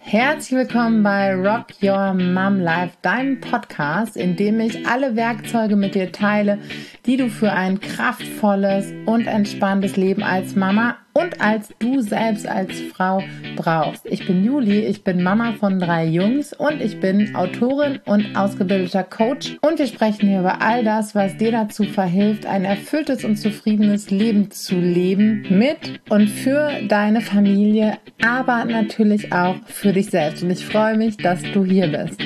[0.00, 5.94] Herzlich willkommen bei Rock Your Mom Life, deinem Podcast, in dem ich alle Werkzeuge mit
[5.94, 6.60] dir teile,
[7.04, 12.80] die du für ein kraftvolles und entspanntes Leben als Mama und als du selbst als
[12.80, 13.22] Frau
[13.56, 14.06] brauchst.
[14.06, 19.04] Ich bin Juli, ich bin Mama von drei Jungs und ich bin Autorin und ausgebildeter
[19.04, 23.36] Coach und wir sprechen hier über all das, was dir dazu verhilft, ein erfülltes und
[23.36, 30.42] zufriedenes Leben zu leben mit und für deine Familie, aber natürlich auch für dich selbst.
[30.42, 32.20] Und ich freue mich, dass du hier bist.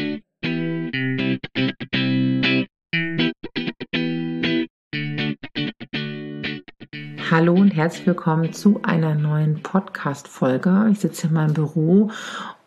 [7.36, 10.86] Hallo und herzlich willkommen zu einer neuen Podcast-Folge.
[10.92, 12.12] Ich sitze in meinem Büro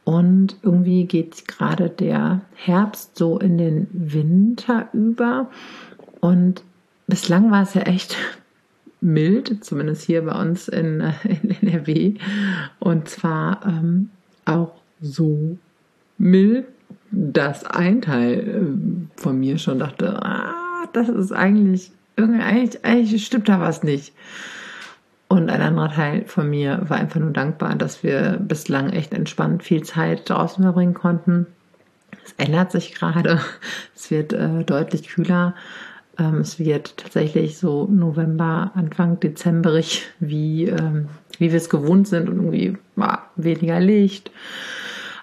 [0.04, 5.50] und irgendwie geht gerade der Herbst so in den Winter über.
[6.20, 6.66] Und
[7.08, 8.18] bislang war es ja echt
[9.00, 12.16] mild, zumindest hier bei uns in, in NRW.
[12.80, 14.10] Und zwar ähm,
[14.44, 15.58] auch so
[16.18, 16.66] mild,
[17.12, 23.26] dass ein Teil äh, von mir schon dachte, ah, das ist eigentlich irgendwie, eigentlich, eigentlich
[23.26, 24.14] stimmt da was nicht.
[25.30, 29.64] Und ein anderer Teil von mir war einfach nur dankbar, dass wir bislang echt entspannt
[29.64, 31.48] viel Zeit draußen verbringen konnten.
[32.26, 33.40] Es ändert sich gerade.
[33.96, 35.54] Es wird äh, deutlich kühler.
[36.18, 42.30] Ähm, es wird tatsächlich so November, Anfang Dezemberig, wie, ähm, wie wir es gewohnt sind
[42.30, 44.32] und irgendwie ah, weniger Licht.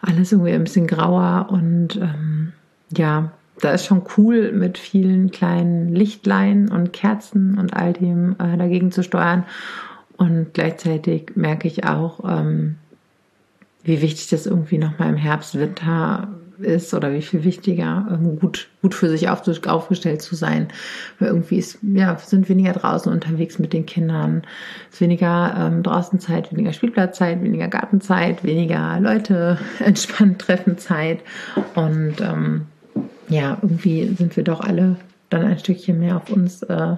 [0.02, 2.52] Alles irgendwie ein bisschen grauer und ähm,
[2.94, 8.56] ja, da ist schon cool, mit vielen kleinen Lichtlein und Kerzen und all dem äh,
[8.56, 9.44] dagegen zu steuern.
[10.16, 12.76] Und gleichzeitig merke ich auch, ähm,
[13.82, 18.68] wie wichtig das irgendwie nochmal im Herbst, Winter ist oder wie viel wichtiger, ähm, gut,
[18.80, 20.68] gut für sich auf, aufgestellt zu sein.
[21.18, 24.42] Weil irgendwie ist, ja, sind weniger draußen unterwegs mit den Kindern,
[24.90, 31.20] ist weniger ähm, draußen Zeit, weniger Spielplatzzeit, weniger Gartenzeit, weniger Leute entspannt treffen Zeit.
[31.74, 32.66] Und ähm,
[33.28, 34.96] ja, irgendwie sind wir doch alle
[35.30, 36.96] dann ein Stückchen mehr auf uns äh,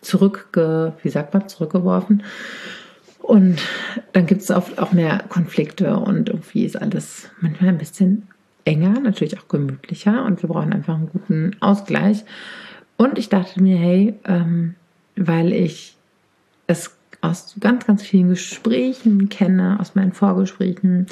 [0.00, 2.22] zurückge, wie sagt man, zurückgeworfen.
[3.20, 3.62] Und
[4.12, 8.26] dann gibt es oft auch mehr Konflikte und irgendwie ist alles manchmal ein bisschen
[8.64, 12.24] enger, natürlich auch gemütlicher und wir brauchen einfach einen guten Ausgleich.
[12.96, 14.74] Und ich dachte mir, hey, ähm,
[15.16, 15.96] weil ich
[16.66, 21.06] es aus ganz, ganz vielen Gesprächen kenne, aus meinen Vorgesprächen,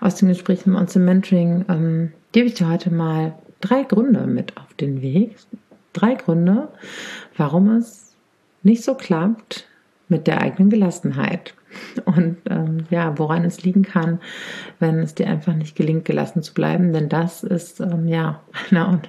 [0.00, 4.56] aus den Gesprächen uns im Mentoring, ähm, gebe ich dir heute mal drei Gründe mit
[4.56, 5.36] auf den Weg.
[5.92, 6.68] Drei Gründe,
[7.36, 8.14] warum es
[8.62, 9.66] nicht so klappt
[10.08, 11.54] mit der eigenen Gelassenheit.
[12.04, 14.20] Und ähm, ja, woran es liegen kann,
[14.78, 16.92] wenn es dir einfach nicht gelingt, gelassen zu bleiben.
[16.92, 18.40] Denn das ist ähm, ja
[18.70, 19.00] einer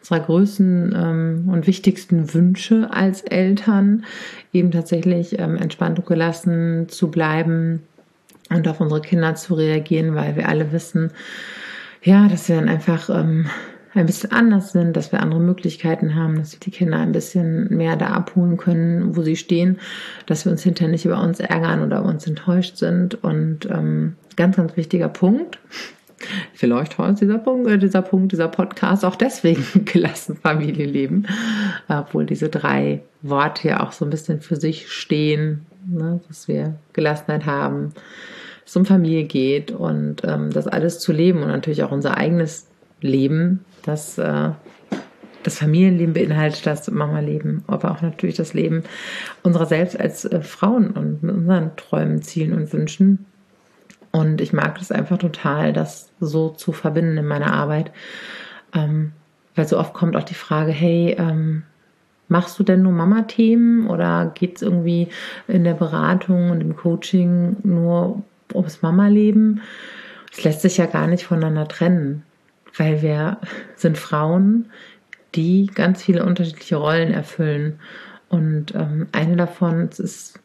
[0.00, 4.04] unserer größten ähm, und wichtigsten Wünsche als Eltern,
[4.52, 7.82] eben tatsächlich ähm, entspannt und gelassen zu bleiben
[8.50, 11.10] und auf unsere Kinder zu reagieren, weil wir alle wissen,
[12.02, 13.46] ja, dass wir dann einfach ähm,
[14.00, 17.68] ein bisschen anders sind, dass wir andere Möglichkeiten haben, dass wir die Kinder ein bisschen
[17.74, 19.78] mehr da abholen können, wo sie stehen,
[20.26, 23.22] dass wir uns hinterher nicht über uns ärgern oder uns enttäuscht sind.
[23.22, 25.58] Und ähm, ganz, ganz wichtiger Punkt.
[26.54, 31.26] Vielleicht heute dieser Punkt, äh, dieser Punkt, dieser Podcast auch deswegen gelassen Familie leben,
[31.88, 36.76] obwohl diese drei Worte ja auch so ein bisschen für sich stehen, ne, dass wir
[36.92, 37.92] Gelassenheit haben,
[38.66, 42.66] es um Familie geht und ähm, das alles zu leben und natürlich auch unser eigenes
[43.04, 44.50] Leben das, äh,
[45.42, 48.82] das Familienleben beinhaltet das Mama-Leben, aber auch natürlich das Leben
[49.42, 53.26] unserer selbst als äh, Frauen und mit unseren Träumen, Zielen und Wünschen.
[54.10, 57.90] Und ich mag das einfach total, das so zu verbinden in meiner Arbeit.
[58.72, 59.12] Ähm,
[59.54, 61.64] weil so oft kommt auch die Frage, hey, ähm,
[62.28, 65.08] machst du denn nur Mama-Themen oder geht es irgendwie
[65.46, 68.22] in der Beratung und im Coaching nur
[68.54, 69.60] ums Mama-Leben?
[70.32, 72.24] Es lässt sich ja gar nicht voneinander trennen
[72.76, 73.38] weil wir
[73.76, 74.66] sind Frauen,
[75.34, 77.78] die ganz viele unterschiedliche Rollen erfüllen.
[78.28, 80.40] Und ähm, eine davon ist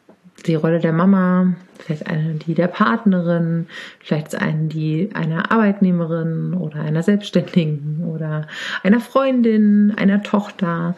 [0.46, 3.66] die Rolle der Mama, vielleicht eine die der Partnerin,
[3.98, 8.46] vielleicht eine die einer Arbeitnehmerin oder einer Selbstständigen oder
[8.82, 10.96] einer Freundin, einer Tochter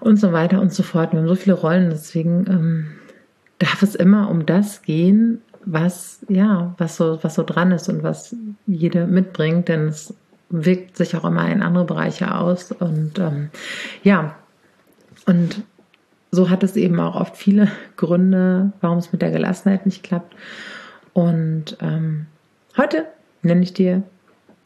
[0.00, 1.12] und so weiter und so fort.
[1.12, 2.86] Wir haben so viele Rollen, deswegen ähm,
[3.58, 8.02] darf es immer um das gehen, was ja, was so was so dran ist und
[8.02, 8.36] was
[8.66, 10.14] jede mitbringt, denn es
[10.50, 12.72] wirkt sich auch immer in andere Bereiche aus.
[12.72, 13.50] Und ähm,
[14.02, 14.36] ja,
[15.26, 15.62] und
[16.30, 20.34] so hat es eben auch oft viele Gründe, warum es mit der Gelassenheit nicht klappt.
[21.12, 22.26] Und ähm,
[22.76, 23.06] heute
[23.42, 24.02] nenne ich dir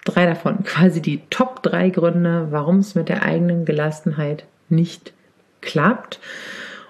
[0.04, 5.12] drei davon, quasi die Top drei Gründe, warum es mit der eigenen Gelassenheit nicht
[5.60, 6.18] klappt.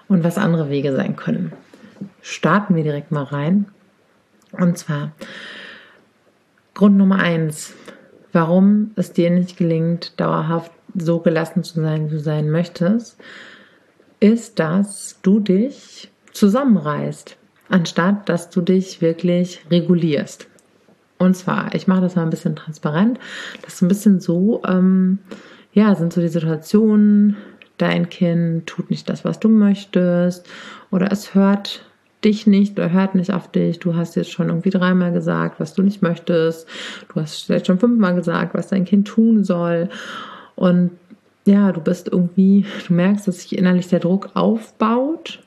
[0.07, 1.51] und was andere Wege sein können.
[2.21, 3.65] Starten wir direkt mal rein.
[4.51, 5.11] Und zwar
[6.75, 7.73] Grund Nummer eins,
[8.35, 13.17] warum es dir nicht gelingt, dauerhaft so gelassen zu sein, wie du sein möchtest,
[14.19, 17.37] ist, dass du dich zusammenreißt,
[17.69, 20.47] anstatt dass du dich wirklich regulierst.
[21.17, 23.19] Und zwar, ich mache das mal ein bisschen transparent.
[23.61, 25.19] Das ist ein bisschen so, ähm,
[25.71, 27.37] ja, sind so die Situationen,
[27.77, 30.45] dein Kind tut nicht das, was du möchtest,
[30.91, 31.85] oder es hört
[32.25, 33.79] dich nicht oder hört nicht auf dich.
[33.79, 36.67] Du hast jetzt schon irgendwie dreimal gesagt, was du nicht möchtest.
[37.13, 39.89] Du hast vielleicht schon fünfmal gesagt, was dein Kind tun soll.
[40.55, 40.91] Und
[41.45, 45.39] ja, du bist irgendwie, du merkst, dass sich innerlich der Druck aufbaut.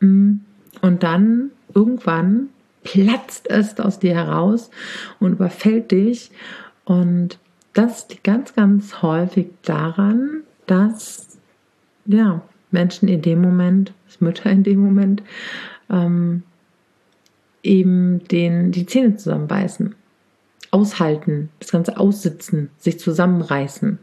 [0.00, 0.34] Mm.
[0.80, 2.48] Und dann irgendwann
[2.84, 4.70] platzt es aus dir heraus
[5.18, 6.30] und überfällt dich.
[6.84, 7.38] Und
[7.72, 11.38] das liegt ganz, ganz häufig daran, dass
[12.06, 15.22] ja, Menschen in dem Moment, Mütter in dem Moment,
[15.90, 16.42] ähm,
[17.62, 19.94] eben den, die Zähne zusammenbeißen,
[20.70, 23.98] aushalten, das Ganze aussitzen, sich zusammenreißen.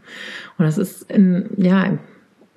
[0.58, 1.98] Und das ist in, ja,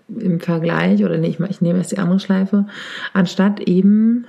[0.08, 2.66] im, Vergleich, oder nee, ich, ich nehme erst die andere Schleife,
[3.12, 4.26] anstatt eben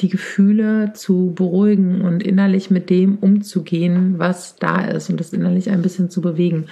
[0.00, 5.70] die Gefühle zu beruhigen und innerlich mit dem umzugehen, was da ist und das innerlich
[5.70, 6.66] ein bisschen zu bewegen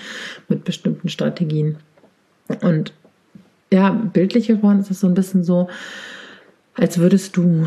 [0.48, 1.76] mit bestimmten Strategien.
[2.62, 2.94] Und
[3.72, 5.68] ja, bildlich geworden ist es so ein bisschen so,
[6.80, 7.66] als würdest du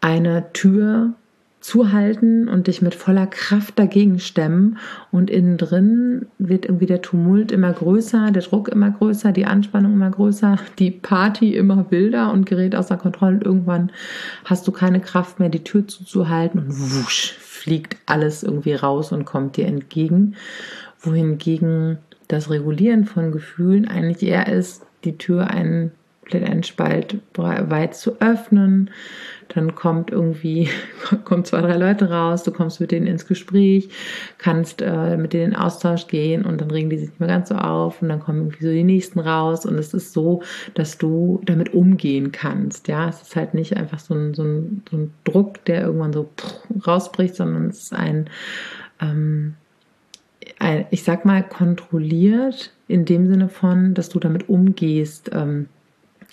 [0.00, 1.14] eine Tür
[1.60, 4.78] zuhalten und dich mit voller Kraft dagegen stemmen
[5.10, 9.94] und innen drin wird irgendwie der Tumult immer größer, der Druck immer größer, die Anspannung
[9.94, 13.90] immer größer, die Party immer wilder und gerät außer Kontrolle und irgendwann
[14.44, 19.24] hast du keine Kraft mehr, die Tür zuzuhalten und wusch, fliegt alles irgendwie raus und
[19.24, 20.36] kommt dir entgegen,
[21.00, 21.98] wohingegen
[22.28, 25.90] das Regulieren von Gefühlen eigentlich eher ist, die Tür einen
[26.34, 28.90] einen Spalt weit zu öffnen.
[29.48, 30.68] Dann kommt irgendwie,
[31.24, 33.88] kommen zwei, drei Leute raus, du kommst mit denen ins Gespräch,
[34.38, 37.48] kannst äh, mit denen in Austausch gehen und dann regen die sich nicht mehr ganz
[37.50, 40.42] so auf und dann kommen irgendwie so die nächsten raus und es ist so,
[40.74, 42.88] dass du damit umgehen kannst.
[42.88, 46.12] Ja, es ist halt nicht einfach so ein, so ein, so ein Druck, der irgendwann
[46.12, 46.28] so
[46.86, 48.28] rausbricht, sondern es ist ein,
[49.00, 49.54] ähm,
[50.58, 55.68] ein, ich sag mal, kontrolliert in dem Sinne von, dass du damit umgehst, ähm,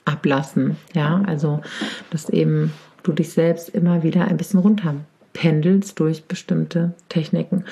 [0.06, 0.78] ablassen.
[0.94, 1.62] Ja, also,
[2.10, 2.74] dass eben
[3.04, 4.96] du dich selbst immer wieder ein bisschen runter
[5.34, 7.66] pendelst durch bestimmte Techniken.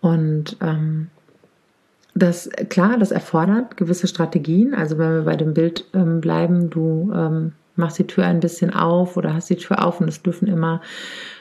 [0.00, 1.08] Und ähm,
[2.14, 4.74] das, klar, das erfordert gewisse Strategien.
[4.74, 8.74] Also wenn wir bei dem Bild ähm, bleiben, du ähm, machst die Tür ein bisschen
[8.74, 10.80] auf oder hast die Tür auf und es dürfen immer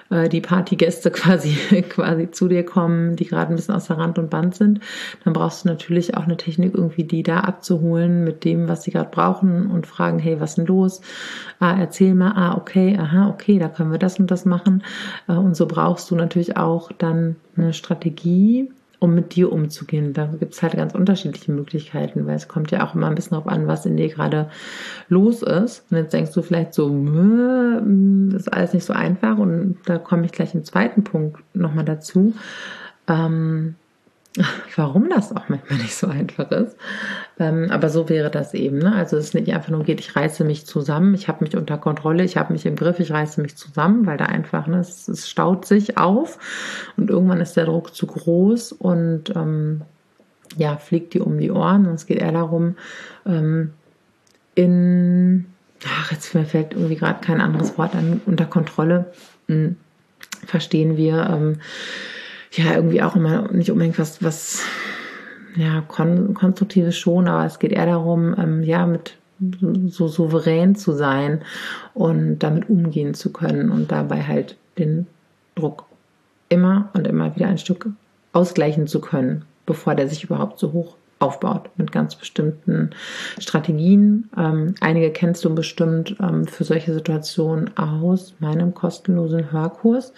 [0.10, 1.56] äh, die Partygäste quasi,
[1.90, 4.80] quasi zu dir kommen, die gerade ein bisschen außer Rand und Band sind,
[5.24, 8.92] dann brauchst du natürlich auch eine Technik, irgendwie die da abzuholen mit dem, was sie
[8.92, 11.02] gerade brauchen und fragen, hey, was denn los?
[11.60, 14.84] Ah, erzähl mal, ah, okay, aha, okay, da können wir das und das machen.
[15.28, 20.14] Äh, und so brauchst du natürlich auch dann eine Strategie, um mit dir umzugehen.
[20.14, 23.32] Da gibt es halt ganz unterschiedliche Möglichkeiten, weil es kommt ja auch immer ein bisschen
[23.32, 24.50] darauf an, was in dir gerade
[25.08, 25.86] los ist.
[25.90, 26.90] Und jetzt denkst du vielleicht so,
[28.30, 29.38] das ist alles nicht so einfach.
[29.38, 32.34] Und da komme ich gleich im zweiten Punkt nochmal dazu.
[33.08, 33.76] Ähm,
[34.76, 36.76] warum das auch manchmal nicht so einfach ist.
[37.40, 38.80] Ähm, aber so wäre das eben.
[38.80, 38.94] Ne?
[38.94, 41.78] Also es ist nicht einfach nur geht, ich reiße mich zusammen, ich habe mich unter
[41.78, 45.30] Kontrolle, ich habe mich im Griff, ich reiße mich zusammen, weil da einfach, ne, es,
[45.30, 46.40] staut sich auf
[46.98, 49.82] und irgendwann ist der Druck zu groß und ähm,
[50.58, 51.88] ja, fliegt dir um die Ohren.
[51.88, 52.76] Und es geht eher darum,
[53.26, 53.72] ähm,
[54.56, 55.46] in,
[55.86, 59.12] ach, jetzt fällt irgendwie gerade kein anderes Wort an, unter Kontrolle,
[59.48, 59.76] mh, hm,
[60.46, 61.60] verstehen wir, ähm,
[62.60, 64.64] ja irgendwie auch immer nicht unbedingt was, was
[65.56, 69.16] ja, kon konstruktives schon, aber es geht eher darum, ähm, ja, mit
[69.88, 71.42] so souverän zu sein
[71.94, 75.08] und damit umgehen zu können und dabei halt den
[75.56, 75.86] Druck
[76.50, 77.88] immer und immer wieder ein Stück
[78.34, 82.92] ausgleichen zu können, bevor der sich überhaupt so hoch aufbaut mit ganz bestimmten
[83.40, 84.30] Strategien.
[84.38, 90.14] Ähm, einige kennst du bestimmt ähm, für solche Situationen aus meinem kostenlosen Hörkurs.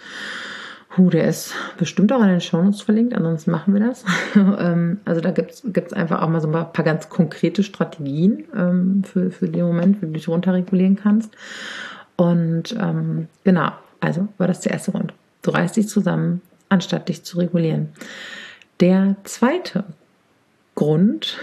[0.96, 4.04] Huh, der ist bestimmt auch in den Shownotes verlinkt, ansonsten machen wir das.
[4.34, 9.02] Ähm, also da gibt es einfach auch mal so ein paar, ganz konkrete Strategien ähm,
[9.04, 11.30] für, für den Moment, wie du dich runterregulieren kannst.
[12.16, 15.14] Und ähm, genau, also war das der erste Grund.
[15.42, 17.88] Du reißt dich zusammen, anstatt dich zu regulieren.
[18.80, 19.84] Der zweite
[20.74, 21.38] Grund,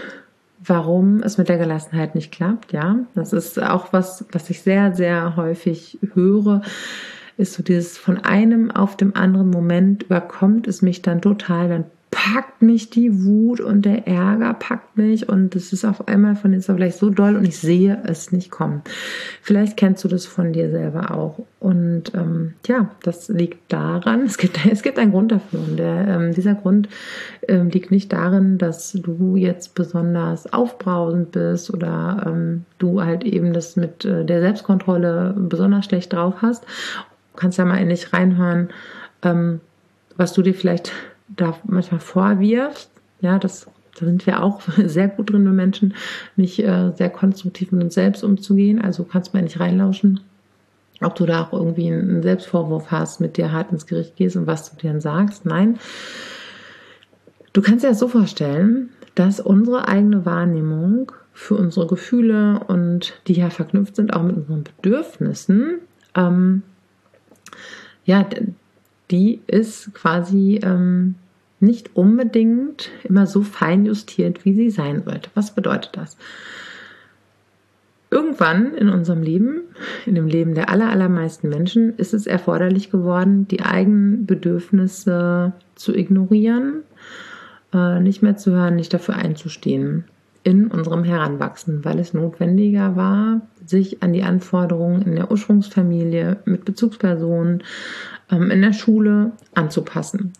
[0.64, 4.94] warum es mit der Gelassenheit nicht klappt, ja, das ist auch was, was ich sehr,
[4.94, 6.62] sehr häufig höre
[7.40, 11.84] ist so dieses von einem auf dem anderen Moment überkommt es mich dann total, dann
[12.10, 16.52] packt mich die Wut und der Ärger packt mich und es ist auf einmal von
[16.52, 18.82] jetzt auf gleich so doll und ich sehe es nicht kommen.
[19.42, 21.38] Vielleicht kennst du das von dir selber auch.
[21.60, 25.60] Und ähm, ja, das liegt daran, es gibt, es gibt einen Grund dafür.
[25.60, 26.88] Und der, ähm, dieser Grund
[27.46, 33.52] ähm, liegt nicht darin, dass du jetzt besonders aufbrausend bist oder ähm, du halt eben
[33.52, 36.66] das mit äh, der Selbstkontrolle besonders schlecht drauf hast.
[37.32, 38.70] Du kannst ja mal in dich reinhören,
[39.22, 39.60] ähm,
[40.16, 40.92] was du dir vielleicht
[41.28, 42.90] da manchmal vorwirfst.
[43.20, 43.66] Ja, das,
[43.98, 45.94] da sind wir auch sehr gut drin, wir Menschen
[46.36, 48.80] nicht äh, sehr konstruktiv mit uns selbst umzugehen.
[48.80, 50.20] Also kannst du mal nicht reinlauschen,
[51.00, 54.46] ob du da auch irgendwie einen Selbstvorwurf hast, mit dir hart ins Gericht gehst und
[54.46, 55.46] was du dir dann sagst.
[55.46, 55.78] Nein.
[57.52, 63.32] Du kannst dir das so vorstellen, dass unsere eigene Wahrnehmung für unsere Gefühle und die
[63.34, 65.78] ja verknüpft sind auch mit unseren Bedürfnissen,
[66.14, 66.62] ähm,
[68.04, 68.26] ja,
[69.10, 71.16] die ist quasi ähm,
[71.58, 75.30] nicht unbedingt immer so fein justiert, wie sie sein sollte.
[75.34, 76.16] Was bedeutet das?
[78.10, 79.60] Irgendwann in unserem Leben,
[80.04, 86.82] in dem Leben der allermeisten Menschen, ist es erforderlich geworden, die eigenen Bedürfnisse zu ignorieren,
[87.72, 90.04] äh, nicht mehr zu hören, nicht dafür einzustehen
[90.42, 96.64] in unserem Heranwachsen, weil es notwendiger war, sich an die Anforderungen in der Ursprungsfamilie mit
[96.64, 97.62] Bezugspersonen
[98.30, 100.32] ähm, in der Schule anzupassen.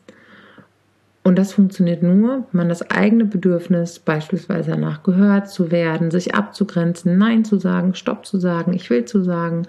[1.23, 6.35] Und das funktioniert nur, wenn man das eigene Bedürfnis, beispielsweise danach gehört zu werden, sich
[6.35, 9.67] abzugrenzen, Nein zu sagen, Stopp zu sagen, ich will zu sagen,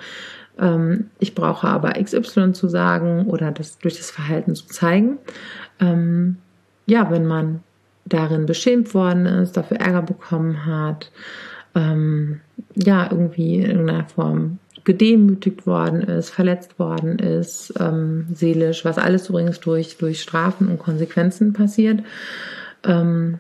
[0.58, 5.18] ähm, ich brauche aber XY zu sagen oder das durch das Verhalten zu zeigen.
[5.82, 6.38] Ähm,
[6.86, 7.62] ja, wenn man
[8.06, 11.12] darin beschämt worden ist, dafür Ärger bekommen hat,
[11.76, 12.42] ähm,
[12.76, 19.30] ja, irgendwie in irgendeiner Form gedemütigt worden ist, verletzt worden ist, ähm, seelisch, was alles
[19.30, 22.02] übrigens durch, durch Strafen und Konsequenzen passiert,
[22.84, 23.40] ähm,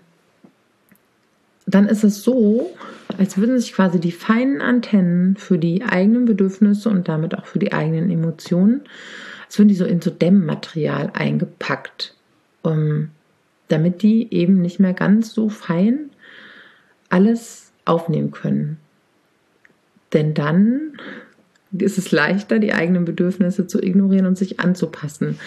[1.66, 2.72] dann ist es so,
[3.18, 7.60] als würden sich quasi die feinen Antennen für die eigenen Bedürfnisse und damit auch für
[7.60, 8.82] die eigenen Emotionen,
[9.46, 12.16] als würden die so in so Dämmmaterial eingepackt,
[12.62, 13.10] um,
[13.72, 16.10] damit die eben nicht mehr ganz so fein
[17.10, 18.78] alles aufnehmen können.
[20.14, 20.94] Denn dann
[21.72, 25.40] ist es leichter, die eigenen Bedürfnisse zu ignorieren und sich anzupassen.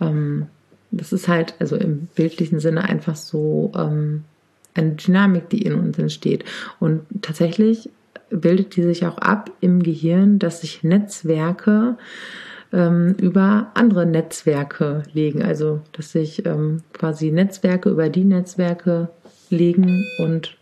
[0.00, 0.46] Ähm,
[0.90, 4.24] das ist halt, also im bildlichen Sinne einfach so ähm,
[4.74, 6.44] eine Dynamik, die in uns entsteht.
[6.78, 7.90] Und tatsächlich
[8.30, 11.96] bildet die sich auch ab im Gehirn, dass sich Netzwerke
[12.72, 15.42] ähm, über andere Netzwerke legen.
[15.42, 19.08] Also, dass sich ähm, quasi Netzwerke über die Netzwerke
[19.50, 20.56] legen und,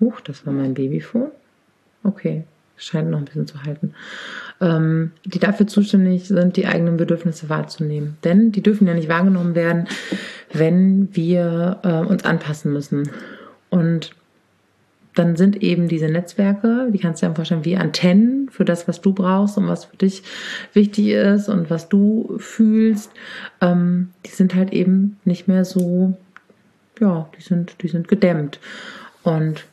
[0.00, 1.30] huch, das war mein Babyfon.
[2.04, 2.44] Okay,
[2.76, 3.94] scheint noch ein bisschen zu halten,
[4.60, 8.16] ähm, die dafür zuständig sind, die eigenen Bedürfnisse wahrzunehmen.
[8.24, 9.86] Denn die dürfen ja nicht wahrgenommen werden,
[10.52, 13.08] wenn wir äh, uns anpassen müssen.
[13.70, 14.12] Und
[15.14, 19.00] dann sind eben diese Netzwerke, die kannst du dir vorstellen, wie Antennen für das, was
[19.00, 20.22] du brauchst und was für dich
[20.72, 23.10] wichtig ist und was du fühlst.
[23.60, 26.16] Ähm, die sind halt eben nicht mehr so,
[26.98, 28.58] ja, die sind, die sind gedämmt.
[29.22, 29.64] Und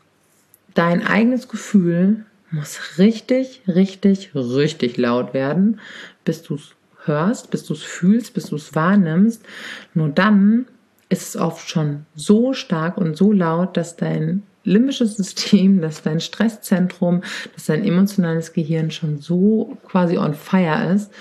[0.73, 5.79] dein eigenes Gefühl muss richtig, richtig, richtig laut werden,
[6.25, 9.43] bis du es hörst, bis du es fühlst, bis du es wahrnimmst.
[9.93, 10.65] Nur dann
[11.07, 16.19] ist es oft schon so stark und so laut, dass dein limbisches System, dass dein
[16.19, 17.23] Stresszentrum,
[17.55, 21.11] dass dein emotionales Gehirn schon so quasi on fire ist,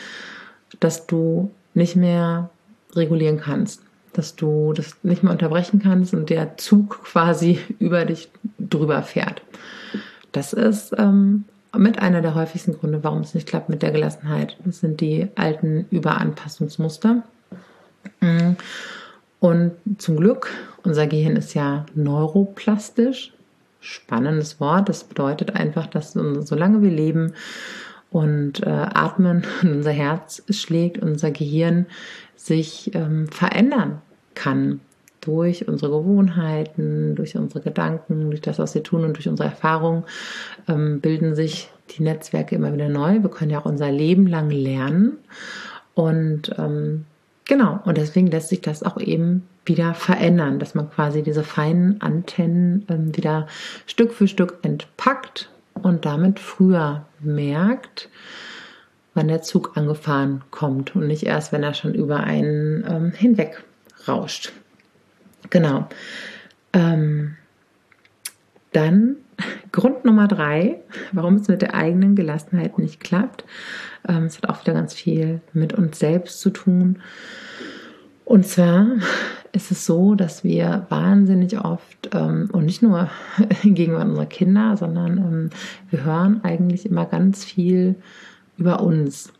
[0.80, 2.50] dass du nicht mehr
[2.94, 8.28] regulieren kannst, dass du das nicht mehr unterbrechen kannst und der Zug quasi über dich
[8.58, 9.42] drüber fährt.
[10.32, 11.44] Das ist ähm,
[11.76, 14.56] mit einer der häufigsten Gründe, warum es nicht klappt mit der Gelassenheit.
[14.64, 17.22] Das sind die alten Überanpassungsmuster.
[18.20, 18.52] Mm.
[19.40, 20.50] Und zum Glück,
[20.82, 23.32] unser Gehirn ist ja neuroplastisch.
[23.80, 24.88] Spannendes Wort.
[24.88, 27.34] Das bedeutet einfach, dass solange wir leben
[28.10, 31.86] und äh, atmen und unser Herz schlägt, unser Gehirn
[32.36, 34.00] sich ähm, verändern
[34.34, 34.80] kann
[35.20, 40.04] durch unsere Gewohnheiten, durch unsere Gedanken, durch das, was wir tun und durch unsere Erfahrungen
[40.68, 43.22] ähm, bilden sich die Netzwerke immer wieder neu.
[43.22, 45.18] Wir können ja auch unser Leben lang lernen.
[45.94, 47.04] Und ähm,
[47.48, 52.00] genau, und deswegen lässt sich das auch eben wieder verändern, dass man quasi diese feinen
[52.00, 53.48] Antennen ähm, wieder
[53.86, 58.08] Stück für Stück entpackt und damit früher merkt,
[59.14, 63.64] wann der Zug angefahren kommt und nicht erst, wenn er schon über einen ähm, hinweg
[64.06, 64.52] rauscht.
[65.50, 65.88] Genau.
[66.72, 67.36] Ähm,
[68.72, 69.16] dann
[69.72, 70.80] Grund Nummer drei,
[71.12, 73.44] warum es mit der eigenen Gelassenheit nicht klappt.
[74.08, 76.98] Ähm, es hat auch wieder ganz viel mit uns selbst zu tun.
[78.24, 78.86] Und zwar
[79.52, 83.08] ist es so, dass wir wahnsinnig oft ähm, und nicht nur
[83.62, 85.50] gegenüber unserer Kinder, sondern ähm,
[85.90, 87.96] wir hören eigentlich immer ganz viel
[88.58, 89.32] über uns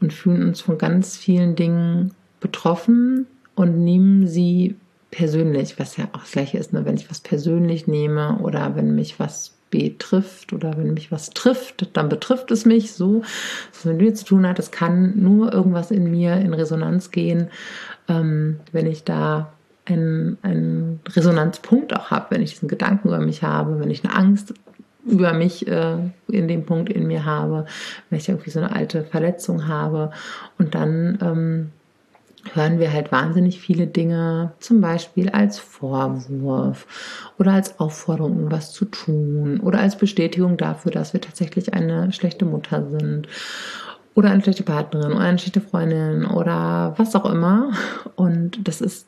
[0.00, 4.76] und fühlen uns von ganz vielen Dingen betroffen und nehmen sie
[5.10, 6.84] persönlich, was ja auch das gleiche ist, ne?
[6.84, 11.96] wenn ich was persönlich nehme oder wenn mich was betrifft oder wenn mich was trifft,
[11.96, 13.22] dann betrifft es mich so,
[13.72, 14.58] was mit mir zu tun hat.
[14.58, 17.48] Es kann nur irgendwas in mir in Resonanz gehen,
[18.08, 19.52] ähm, wenn ich da
[19.84, 24.14] einen, einen Resonanzpunkt auch habe, wenn ich diesen Gedanken über mich habe, wenn ich eine
[24.14, 24.54] Angst
[25.06, 25.96] über mich äh,
[26.28, 27.66] in dem Punkt in mir habe,
[28.10, 30.10] wenn ich irgendwie so eine alte Verletzung habe
[30.58, 31.70] und dann ähm,
[32.54, 36.86] hören wir halt wahnsinnig viele Dinge, zum Beispiel als Vorwurf
[37.38, 42.44] oder als Aufforderung, irgendwas zu tun oder als Bestätigung dafür, dass wir tatsächlich eine schlechte
[42.44, 43.28] Mutter sind
[44.14, 47.72] oder eine schlechte Partnerin oder eine schlechte Freundin oder was auch immer.
[48.16, 49.06] Und das ist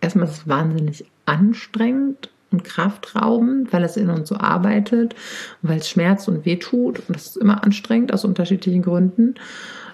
[0.00, 5.14] erstmal das ist wahnsinnig anstrengend und kraftraubend, weil es in uns so arbeitet,
[5.62, 6.98] weil es schmerzt und wehtut.
[7.00, 9.36] Und das ist immer anstrengend aus unterschiedlichen Gründen.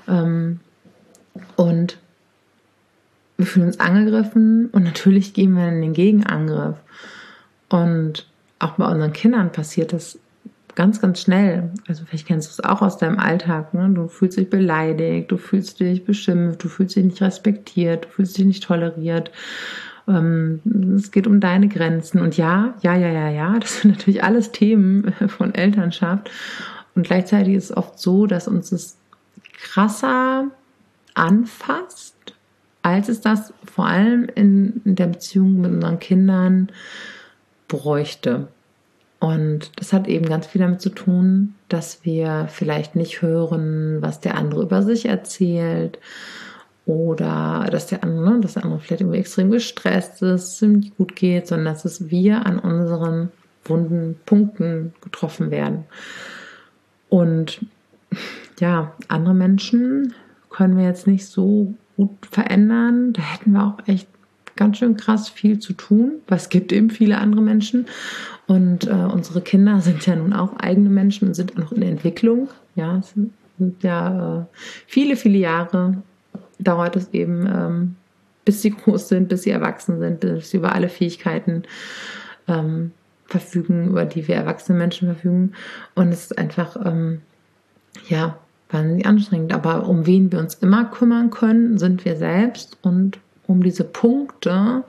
[0.08, 0.60] Ähm,
[1.56, 1.98] und
[3.38, 6.76] wir fühlen uns angegriffen und natürlich gehen wir in den Gegenangriff.
[7.68, 8.26] Und
[8.58, 10.18] auch bei unseren Kindern passiert das
[10.74, 11.70] ganz, ganz schnell.
[11.86, 13.74] Also vielleicht kennst du es auch aus deinem Alltag.
[13.74, 13.90] Ne?
[13.94, 18.36] Du fühlst dich beleidigt, du fühlst dich beschimpft, du fühlst dich nicht respektiert, du fühlst
[18.38, 19.30] dich nicht toleriert.
[20.08, 20.60] Ähm,
[20.96, 22.20] es geht um deine Grenzen.
[22.20, 26.28] Und ja, ja, ja, ja, ja, das sind natürlich alles Themen von Elternschaft.
[26.96, 28.96] Und gleichzeitig ist es oft so, dass uns das
[29.60, 30.46] krasser
[31.14, 32.17] anfasst
[32.82, 36.70] als es das vor allem in, der Beziehung mit unseren Kindern
[37.66, 38.48] bräuchte.
[39.20, 44.20] Und das hat eben ganz viel damit zu tun, dass wir vielleicht nicht hören, was
[44.20, 45.98] der andere über sich erzählt
[46.86, 50.96] oder dass der andere, ne, dass der andere vielleicht irgendwie extrem gestresst ist, ihm nicht
[50.96, 53.30] gut geht, sondern dass es wir an unseren
[53.64, 55.84] wunden Punkten getroffen werden.
[57.08, 57.60] Und
[58.60, 60.14] ja, andere Menschen
[60.50, 63.12] können wir jetzt nicht so gut verändern.
[63.12, 64.08] Da hätten wir auch echt
[64.56, 67.86] ganz schön krass viel zu tun, weil es gibt eben viele andere Menschen.
[68.46, 72.48] Und äh, unsere Kinder sind ja nun auch eigene Menschen und sind noch in Entwicklung.
[72.76, 74.44] Ja, es sind ja äh,
[74.86, 76.02] viele, viele Jahre
[76.58, 77.96] dauert es eben, ähm,
[78.44, 81.64] bis sie groß sind, bis sie erwachsen sind, bis sie über alle Fähigkeiten
[82.46, 82.92] ähm,
[83.26, 85.52] verfügen, über die wir erwachsene Menschen verfügen.
[85.94, 87.20] Und es ist einfach, ähm,
[88.08, 88.38] ja,
[88.70, 89.52] wahnsinnig anstrengend.
[89.52, 94.84] Aber um wen wir uns immer kümmern können, sind wir selbst und um diese Punkte,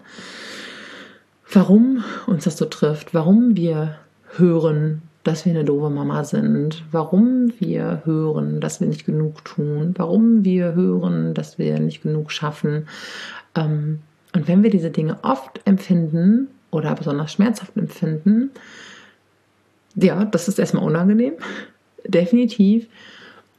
[1.51, 3.95] warum uns das so trifft, warum wir
[4.37, 9.93] hören, dass wir eine doofe Mama sind, warum wir hören, dass wir nicht genug tun,
[9.97, 12.87] warum wir hören, dass wir nicht genug schaffen.
[13.55, 13.99] Ähm,
[14.33, 18.51] und wenn wir diese Dinge oft empfinden oder besonders schmerzhaft empfinden,
[19.95, 21.33] ja, das ist erstmal unangenehm,
[22.07, 22.87] definitiv.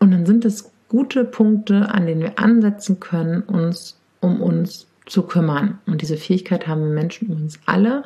[0.00, 5.22] Und dann sind es gute Punkte, an denen wir ansetzen können, uns um uns zu
[5.22, 5.78] kümmern.
[5.86, 8.04] Und diese Fähigkeit haben wir Menschen übrigens alle.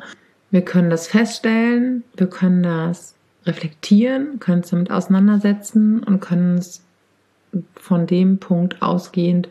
[0.51, 6.83] Wir können das feststellen, wir können das reflektieren, können uns damit auseinandersetzen und können es
[7.75, 9.49] von dem Punkt ausgehend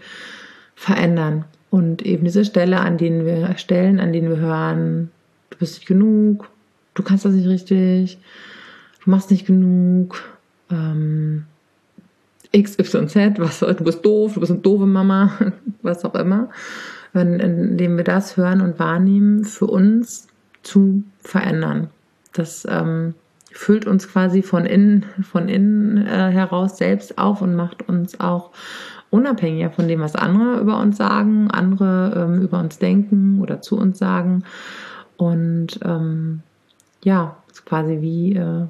[0.75, 1.45] verändern.
[1.71, 5.11] Und eben diese Stelle, an denen wir Stellen, an denen wir hören,
[5.51, 6.49] du bist nicht genug,
[6.95, 8.19] du kannst das nicht richtig,
[9.05, 10.23] du machst nicht genug,
[10.71, 11.47] ähm,
[12.55, 15.33] XYZ, was, du bist doof, du bist eine doofe Mama,
[15.83, 16.51] was auch immer,
[17.13, 20.29] wenn, indem wir das hören und wahrnehmen, für uns
[20.63, 21.89] zu verändern.
[22.33, 23.15] Das ähm,
[23.53, 28.51] füllt uns quasi von innen, von innen äh, heraus selbst auf und macht uns auch
[29.11, 33.79] unabhängiger von dem, was andere über uns sagen, andere ähm, über uns denken oder zu
[33.79, 34.43] uns sagen.
[35.17, 36.41] Und ähm,
[37.05, 38.67] ja, quasi wie äh,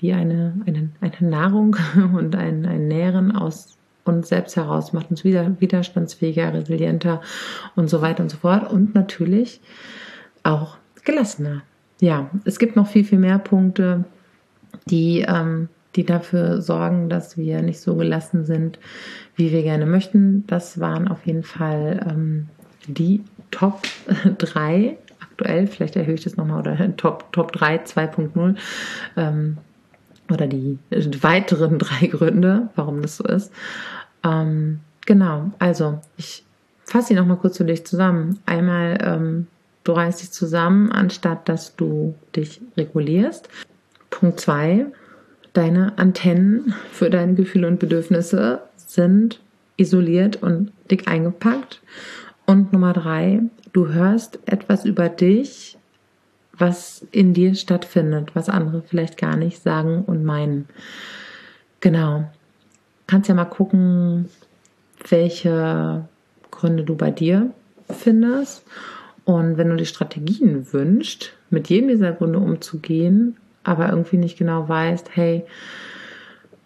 [0.00, 1.76] wie eine, eine, eine Nahrung
[2.14, 7.20] und ein, ein Nähren aus uns selbst heraus, macht uns wieder widerstandsfähiger, resilienter
[7.76, 8.70] und so weiter und so fort.
[8.72, 9.60] Und natürlich
[10.42, 11.62] auch gelassener.
[12.00, 14.04] Ja, es gibt noch viel, viel mehr Punkte,
[14.86, 18.78] die, ähm, die dafür sorgen, dass wir nicht so gelassen sind,
[19.36, 20.46] wie wir gerne möchten.
[20.46, 22.48] Das waren auf jeden Fall ähm,
[22.86, 23.82] die Top
[24.38, 25.66] 3 aktuell.
[25.66, 28.56] Vielleicht erhöhe ich das nochmal oder Top, Top 3 2.0.
[29.16, 29.58] Ähm,
[30.30, 33.52] oder die weiteren drei Gründe, warum das so ist.
[34.24, 36.44] Ähm, genau, also ich
[36.84, 38.38] fasse sie nochmal kurz für dich zusammen.
[38.46, 39.46] Einmal, ähm,
[39.84, 43.48] du reißt dich zusammen, anstatt dass du dich regulierst.
[44.10, 44.86] Punkt zwei,
[45.52, 49.40] deine Antennen für deine Gefühle und Bedürfnisse sind
[49.76, 51.80] isoliert und dick eingepackt.
[52.46, 53.40] Und Nummer drei,
[53.72, 55.78] du hörst etwas über dich,
[56.60, 60.68] was in dir stattfindet, was andere vielleicht gar nicht sagen und meinen.
[61.80, 62.30] Genau.
[63.06, 64.28] Kannst ja mal gucken,
[65.08, 66.08] welche
[66.50, 67.50] Gründe du bei dir
[67.88, 68.64] findest.
[69.24, 74.68] Und wenn du die Strategien wünschst, mit jedem dieser Gründe umzugehen, aber irgendwie nicht genau
[74.68, 75.44] weißt, hey,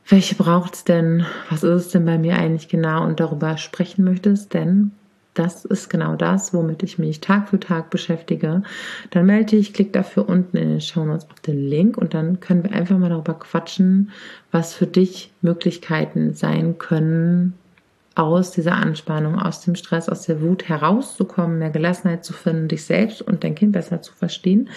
[0.08, 1.24] welche braucht es denn?
[1.50, 3.04] Was ist es denn bei mir eigentlich genau?
[3.04, 4.92] Und darüber sprechen möchtest, denn
[5.34, 8.62] das ist genau das, womit ich mich Tag für Tag beschäftige.
[9.10, 12.40] Dann melde dich, klick dafür unten in den Show Notes auf den Link und dann
[12.40, 14.10] können wir einfach mal darüber quatschen,
[14.52, 17.54] was für dich Möglichkeiten sein können,
[18.14, 22.84] aus dieser Anspannung, aus dem Stress, aus der Wut herauszukommen, mehr Gelassenheit zu finden, dich
[22.84, 24.70] selbst und dein Kind besser zu verstehen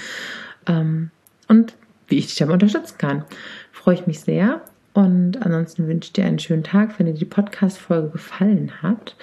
[0.65, 1.11] ähm,
[1.47, 1.75] und
[2.07, 3.25] wie ich dich dabei unterstützen kann.
[3.71, 4.61] Freue ich mich sehr
[4.93, 9.15] und ansonsten wünsche ich dir einen schönen Tag, wenn dir die Podcast-Folge gefallen hat.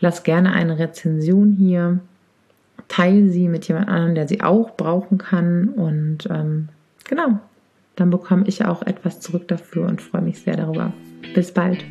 [0.00, 2.00] Lass gerne eine Rezension hier,
[2.88, 6.68] teile sie mit jemand anderem, der sie auch brauchen kann und ähm,
[7.04, 7.38] genau,
[7.96, 10.92] dann bekomme ich auch etwas zurück dafür und freue mich sehr darüber.
[11.34, 11.84] Bis bald.